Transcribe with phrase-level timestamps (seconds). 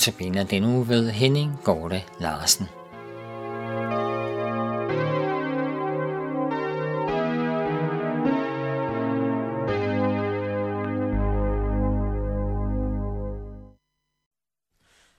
[0.00, 2.68] Notabene den uge ved Henning Gorte Larsen.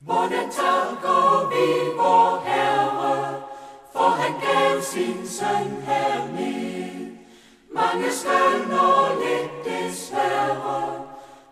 [0.00, 3.34] Hvordan takker vi vor Herre,
[3.92, 7.16] for han gav sin søn hermed.
[7.74, 11.04] Mange skønner lidt desværre,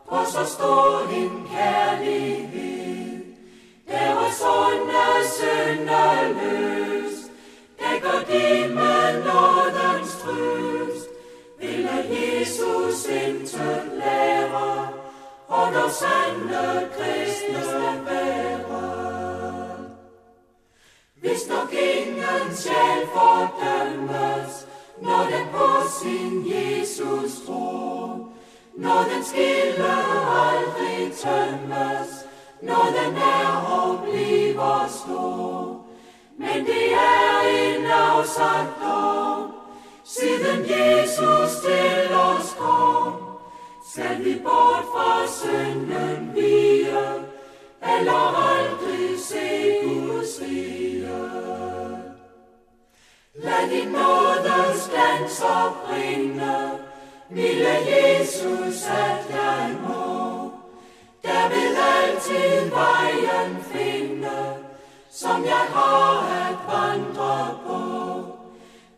[0.09, 2.66] på så stor en kærlighed.
[4.39, 7.15] Der var sunde synderløs,
[7.79, 11.09] dækker de med nådens trøst.
[11.61, 14.89] Ville Jesus intet lære,
[15.49, 18.87] og når sande kristne være.
[21.21, 24.67] Hvis nok ingen sjæl fordømmes,
[25.03, 28.29] når den på sin Jesus tror,
[28.77, 29.93] når den skille
[30.47, 32.16] aldrig tømmes,
[32.63, 35.85] når den er og bliver stor.
[36.39, 39.53] Men det er en afsagt dom,
[40.05, 43.13] siden Jesus til os kom.
[43.93, 47.07] Skal vi bort fra synden vige,
[47.83, 51.47] eller aldrig se Guds rige?
[53.35, 56.71] Lad din nådes glans opringe,
[57.31, 60.06] milde Jesus, at jeg må.
[61.95, 64.39] Altid vejen finde,
[65.11, 66.13] som jeg har
[66.47, 67.81] at vandre på.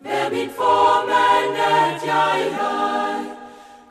[0.00, 3.26] Vær min formand, at jeg, jeg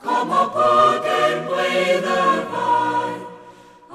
[0.03, 0.69] kommer på
[1.07, 3.11] den brede vej.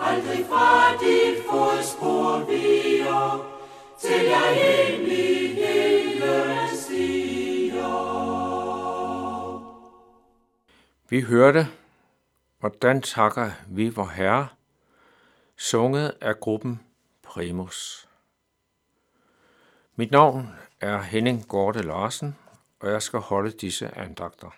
[0.08, 3.46] Aldrig fra dit fodspor viger,
[4.00, 4.50] til jeg
[4.90, 8.02] ind i himlen stiger.
[11.08, 11.66] Vi hørte,
[12.60, 14.48] hvordan takker vi vor Herre,
[15.62, 16.80] sunget af gruppen
[17.22, 18.08] Primus.
[19.96, 20.48] Mit navn
[20.80, 22.36] er Henning Gorte Larsen,
[22.80, 24.50] og jeg skal holde disse andagter.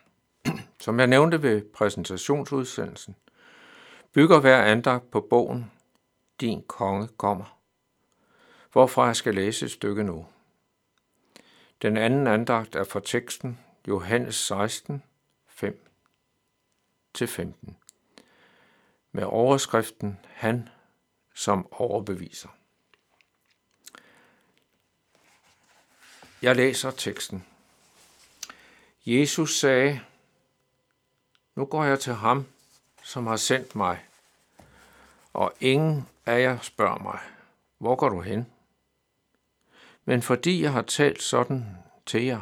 [0.81, 3.17] Som jeg nævnte ved præsentationsudsendelsen,
[4.13, 5.71] bygger hver andagt på bogen
[6.41, 7.59] Din konge kommer,
[8.73, 10.27] hvorfra jeg skal læse et stykke nu.
[11.83, 15.03] Den anden andagt er fra teksten Johannes 16,
[15.49, 15.73] 5-15,
[19.13, 20.69] med overskriften Han
[21.35, 22.49] som overbeviser.
[26.43, 27.47] Jeg læser teksten.
[29.07, 30.01] Jesus sagde,
[31.55, 32.47] nu går jeg til ham,
[33.03, 34.05] som har sendt mig,
[35.33, 37.19] og ingen af jer spørger mig,
[37.79, 38.47] hvor går du hen?
[40.05, 42.41] Men fordi jeg har talt sådan til jer,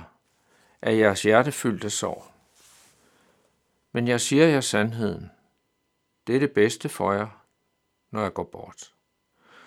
[0.83, 2.25] er jeres hjertefyldte sorg.
[3.93, 5.31] Men jeg siger jer sandheden.
[6.27, 7.42] Det er det bedste for jer,
[8.13, 8.95] når jeg går bort.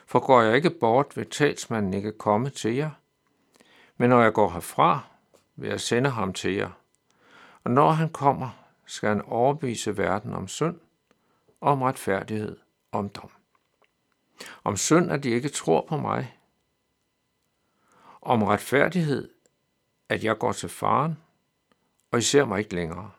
[0.06, 2.91] For går jeg ikke bort, vil talsmanden ikke komme til jer.
[3.97, 5.00] Men når jeg går herfra,
[5.56, 6.69] vil jeg sende ham til jer.
[7.63, 8.50] Og når han kommer,
[8.85, 10.79] skal han overbevise verden om synd,
[11.61, 12.57] om retfærdighed,
[12.91, 13.31] om dom.
[14.63, 16.38] Om synd, at de ikke tror på mig.
[18.22, 19.29] Om retfærdighed,
[20.09, 21.17] at jeg går til faren,
[22.11, 23.11] og I ser mig ikke længere.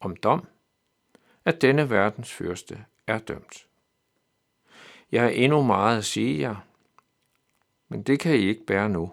[0.00, 0.46] Om dom,
[1.44, 3.67] at denne verdens fyrste er dømt.
[5.12, 6.56] Jeg har endnu meget at sige jer,
[7.88, 9.12] men det kan I ikke bære nu.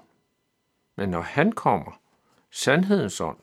[0.96, 2.02] Men når han kommer,
[2.50, 3.38] sandhedens ånd,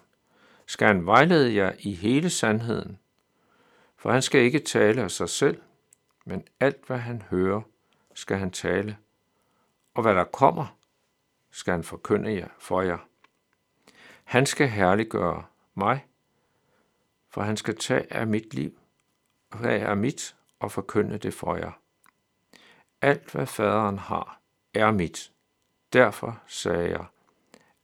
[0.67, 2.99] skal han vejlede jer i hele sandheden,
[3.97, 5.63] for han skal ikke tale af sig selv,
[6.25, 7.61] men alt hvad han hører,
[8.15, 8.97] skal han tale,
[9.95, 10.77] og hvad der kommer,
[11.51, 12.99] skal han forkynde jer for jer.
[14.25, 16.07] Han skal herliggøre mig,
[17.29, 18.79] for han skal tage af mit liv,
[19.49, 21.81] hvad er mit, og forkynde det for jer.
[23.03, 24.41] Alt hvad faderen har,
[24.75, 25.33] er mit.
[25.93, 27.05] Derfor sagde jeg,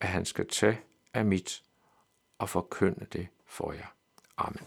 [0.00, 0.80] at han skal tage
[1.14, 1.62] af mit
[2.38, 3.86] og forkynde det for jer.
[4.36, 4.62] Amen.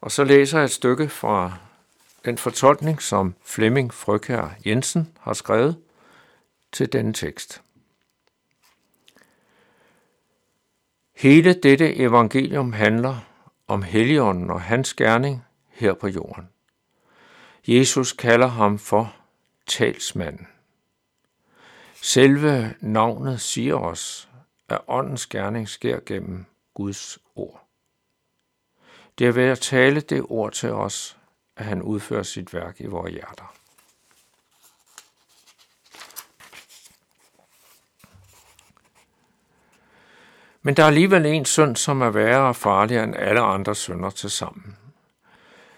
[0.00, 1.58] Og så læser jeg et stykke fra
[2.24, 5.82] den fortolkning, som Flemming Frøkær Jensen har skrevet
[6.72, 7.62] til denne tekst.
[11.16, 13.16] Hele dette evangelium handler
[13.66, 16.48] om Helligånden og hans gerning her på jorden.
[17.68, 19.16] Jesus kalder ham for
[19.66, 20.48] talsmanden.
[22.02, 24.28] Selve navnet siger os,
[24.68, 26.44] at åndens gerning sker gennem
[26.74, 27.64] Guds ord.
[29.18, 31.16] Det er ved at tale det ord til os,
[31.56, 33.54] at han udfører sit værk i vores hjerter.
[40.62, 44.10] Men der er alligevel en synd, som er værre og farligere end alle andre synder
[44.10, 44.76] til sammen.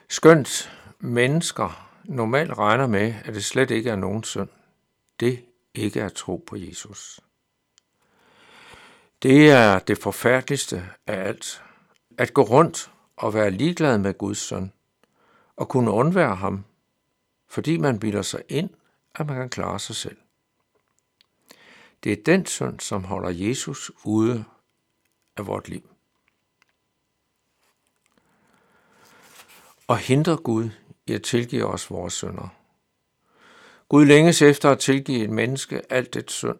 [0.08, 4.48] Skønt mennesker normalt regner med, at det slet ikke er nogen synd,
[5.20, 5.44] det
[5.74, 7.20] ikke er tro på Jesus.
[9.22, 11.62] Det er det forfærdeligste af alt.
[12.18, 14.72] At gå rundt og være ligeglad med Guds søn,
[15.56, 16.64] og kunne undvære ham,
[17.48, 18.70] fordi man bilder sig ind,
[19.14, 20.16] at man kan klare sig selv.
[22.04, 24.44] Det er den synd, som holder Jesus ude
[25.36, 25.90] af vort liv.
[29.86, 30.70] Og hindrer Gud
[31.10, 32.48] i at tilgive os vores synder.
[33.88, 36.58] Gud længes efter at tilgive et menneske alt et synd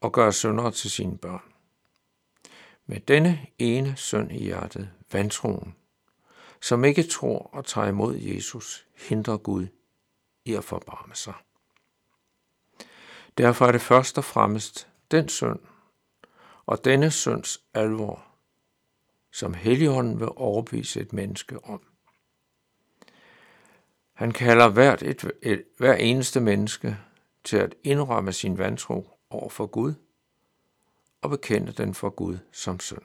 [0.00, 1.42] og gøre syndere til sine børn.
[2.86, 5.74] Med denne ene synd i hjertet, vantroen,
[6.60, 9.66] som ikke tror og tager imod Jesus, hindrer Gud
[10.44, 11.34] i at forbarme sig.
[13.38, 15.60] Derfor er det først og fremmest den synd
[16.66, 18.24] og denne synds alvor,
[19.32, 21.93] som Helligånden vil overbevise et menneske om.
[24.14, 26.96] Han kalder hvert et, et, hver eneste menneske
[27.44, 29.94] til at indrømme sin vantro over for Gud
[31.22, 33.02] og bekende den for Gud som synd.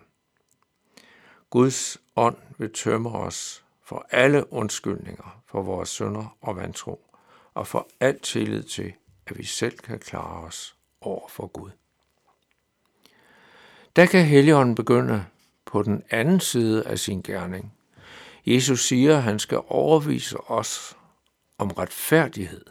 [1.49, 7.05] Guds ånd vil tømme os for alle undskyldninger for vores synder og vantro,
[7.53, 8.93] og for alt tillid til,
[9.27, 11.71] at vi selv kan klare os over for Gud.
[13.95, 15.25] Der kan Helligånden begynde
[15.65, 17.73] på den anden side af sin gerning.
[18.45, 20.97] Jesus siger, at han skal overvise os
[21.59, 22.65] om retfærdighed.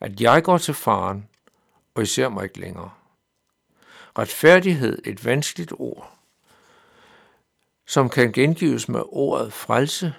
[0.00, 1.28] At jeg går til faren,
[1.94, 2.90] og I ser mig ikke længere.
[4.18, 6.18] Retfærdighed, et vanskeligt ord,
[7.86, 10.14] som kan gengives med ordet frelse,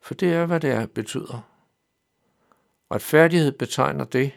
[0.00, 1.40] for det er, hvad det er, betyder.
[2.90, 4.32] Retfærdighed betegner det,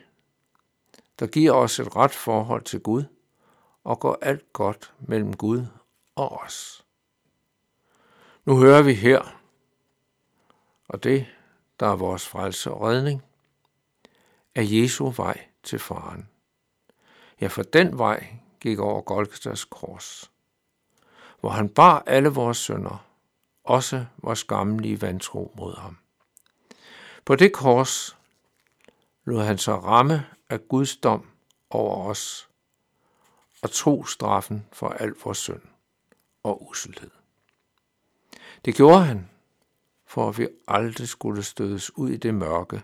[1.19, 3.04] der giver os et ret forhold til Gud
[3.83, 5.66] og går alt godt mellem Gud
[6.16, 6.86] og os.
[8.45, 9.38] Nu hører vi her,
[10.88, 11.28] og det,
[11.81, 13.24] der er vores frelse og redning,
[14.56, 16.30] er Jesu vej til faren.
[17.42, 18.28] Ja, for den vej
[18.60, 20.31] gik over Golgatas kors,
[21.39, 23.06] hvor han bar alle vores sønder,
[23.63, 25.98] også vores gamle vantro mod ham.
[27.25, 28.18] På det kors
[29.25, 31.30] lod han sig ramme af Guds dom
[31.69, 32.50] over os
[33.62, 35.62] og tro straffen for al vores synd
[36.44, 37.12] og uselhed.
[38.66, 39.30] Det gjorde han,
[40.12, 42.81] for at vi aldrig skulle stødes ud i det mørke,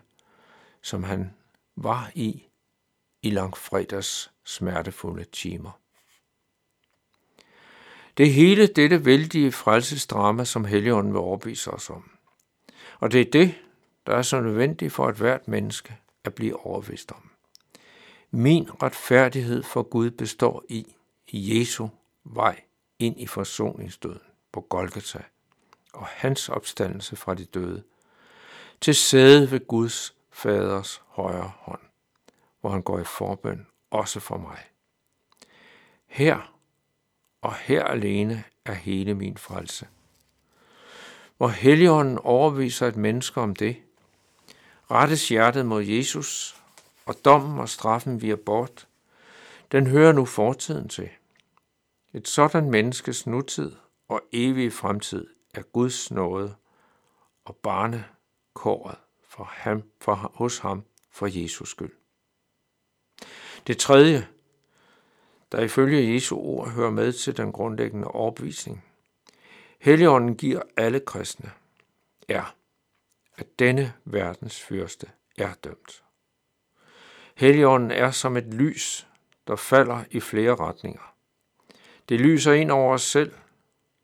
[0.81, 1.33] som han
[1.75, 2.47] var i
[3.21, 5.79] i langfredags smertefulde timer.
[8.17, 12.11] Det er hele dette vældige frelsesdrama, som Helligånden vil overbevise os om.
[12.99, 13.55] Og det er det,
[14.05, 17.29] der er så nødvendigt for et hvert menneske at blive overvist om.
[18.31, 20.95] Min retfærdighed for Gud består i
[21.33, 21.87] Jesu
[22.23, 22.61] vej
[22.99, 24.21] ind i forsoningsdøden
[24.51, 25.23] på Golgata
[25.93, 27.83] og hans opstandelse fra de døde
[28.81, 31.81] til sæde ved Guds faders højre hånd,
[32.61, 34.57] hvor han går i forbøn også for mig.
[36.07, 36.53] Her
[37.41, 39.87] og her alene er hele min frelse.
[41.37, 43.77] Hvor Helligånden overviser et menneske om det,
[44.91, 46.61] rettes hjertet mod Jesus,
[47.05, 48.87] og dommen og straffen vi bort,
[49.71, 51.09] den hører nu fortiden til.
[52.13, 53.75] Et sådan menneskes nutid
[54.07, 55.27] og evige fremtid
[55.57, 56.55] af Guds nåde
[57.45, 58.97] og barnekåret
[59.27, 61.93] for ham, for, hos ham for Jesus skyld.
[63.67, 64.27] Det tredje,
[65.51, 68.83] der ifølge Jesu ord hører med til den grundlæggende overbevisning,
[69.79, 71.51] Helligånden giver alle kristne,
[72.27, 72.55] er,
[73.37, 76.03] at denne verdens fyrste er dømt.
[77.35, 79.07] Helligånden er som et lys,
[79.47, 81.13] der falder i flere retninger.
[82.09, 83.33] Det lyser ind over os selv,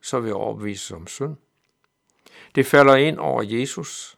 [0.03, 1.37] så vi overbevises om synd.
[2.55, 4.17] Det falder ind over Jesus,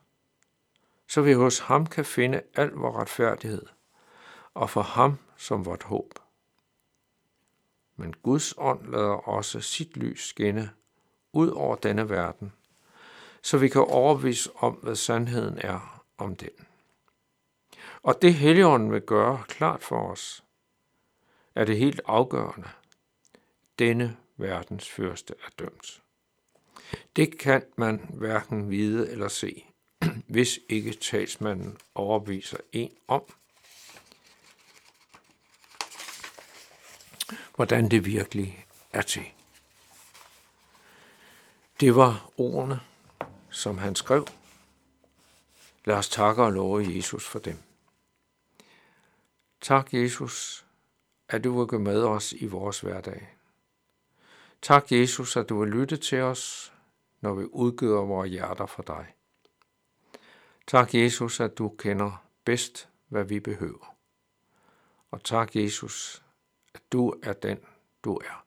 [1.07, 3.65] så vi hos ham kan finde al vores retfærdighed,
[4.53, 6.13] og for ham som vort håb.
[7.95, 10.71] Men Guds ånd lader også sit lys skinne
[11.33, 12.53] ud over denne verden,
[13.41, 16.67] så vi kan overbevise om, hvad sandheden er om den.
[18.03, 20.43] Og det Helligånden vil gøre klart for os,
[21.55, 22.69] er det helt afgørende.
[23.79, 26.01] Denne verdens fyrste er dømt.
[27.15, 29.65] Det kan man hverken vide eller se,
[30.27, 33.23] hvis ikke talsmanden overviser en om,
[37.55, 39.25] hvordan det virkelig er til.
[41.79, 42.79] Det var ordene,
[43.49, 44.27] som han skrev.
[45.85, 47.57] Lad os takke og love Jesus for dem.
[49.61, 50.65] Tak, Jesus,
[51.29, 53.34] at du vil gå med os i vores hverdag.
[54.65, 56.73] Tak, Jesus, at du vil lytte til os,
[57.21, 59.13] når vi udgiver vores hjerter for dig.
[60.67, 63.95] Tak, Jesus, at du kender bedst, hvad vi behøver.
[65.11, 66.23] Og tak, Jesus,
[66.73, 67.57] at du er den,
[68.03, 68.45] du er,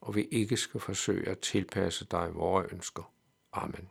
[0.00, 3.12] og vi ikke skal forsøge at tilpasse dig vores ønsker.
[3.52, 3.88] Amen.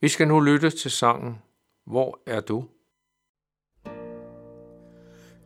[0.00, 1.42] Vi skal nu lytte til sangen
[1.84, 2.68] Hvor er du?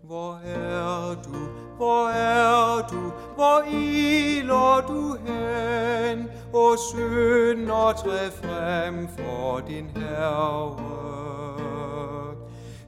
[0.07, 9.61] Hvor er du, hvor er du, hvor iler du hen, og synder træd frem for
[9.69, 10.77] din herre.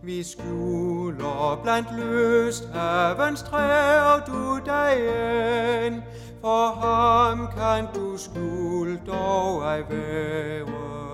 [0.03, 4.93] Vi skjuler blandt løst havens træer du dig
[5.87, 6.03] ind,
[6.41, 11.06] for ham kan du skjul dog ej være.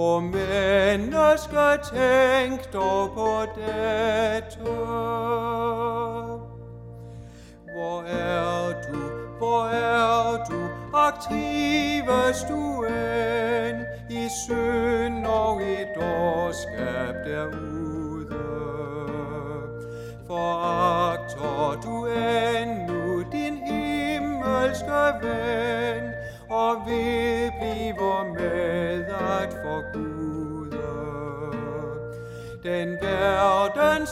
[0.00, 4.58] O mennesker tænk dog på dette.
[7.74, 8.98] Hvor er du,
[9.38, 10.60] hvor er du,
[10.94, 13.78] aktives du end
[14.10, 18.38] i synd og i dårskab derude?
[20.26, 26.04] Foragter du endnu din himmelske ven,
[26.50, 27.17] og vil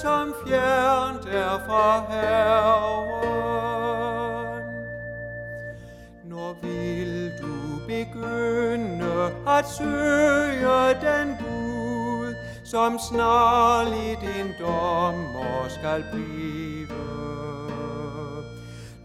[0.03, 3.47] som fjernt er fra Herren.
[6.25, 12.35] Når vil du begynde at søge den Gud,
[12.65, 16.89] som snarligt din dommer skal blive?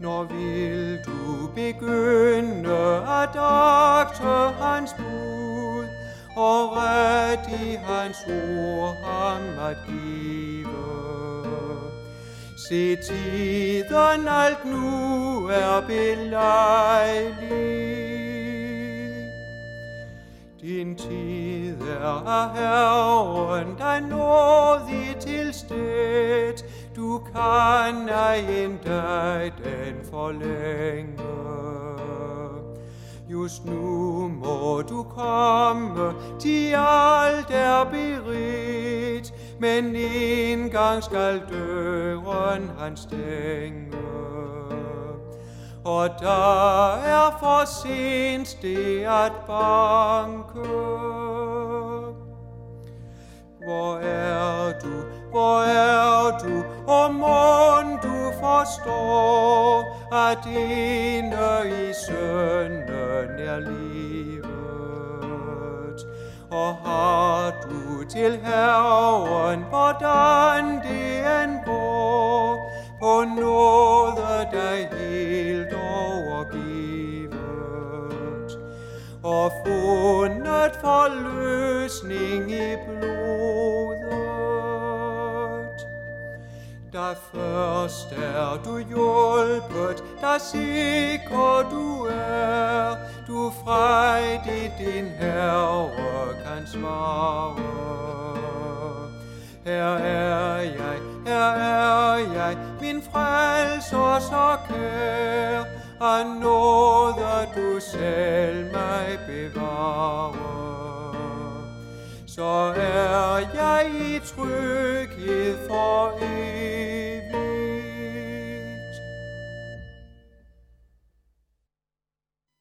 [0.00, 5.86] Når vil du begynde at agte hans bud,
[6.36, 10.51] og ret i hans ord ham at give?
[12.68, 17.42] Se tiden alt nu er belejlig.
[20.60, 26.54] Din tid er af Herren, der nådig til sted.
[26.96, 31.22] Du kan ej endda den forlænge.
[33.30, 42.96] Just nu må du komme, til alt er beridt, men en gang skal døren han
[42.96, 43.92] stænge
[45.84, 50.68] og der er for sent det at banke.
[53.64, 54.94] Hvor er du,
[55.30, 64.46] hvor er du, og må du forstår, at ene i sønnen er livet.
[66.50, 67.81] Og har du
[68.12, 71.41] til Herren, hvordan det end
[99.64, 105.64] Her er jeg, her er jeg, min frelser så kær,
[106.00, 110.52] af nåde du selv mig bevarer.
[112.26, 116.81] Så er jeg i tryghed for evigt.